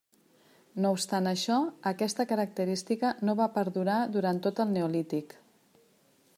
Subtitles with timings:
[0.85, 1.57] No obstant això,
[1.91, 5.37] aquesta característica no va perdurar durant tot el neolític.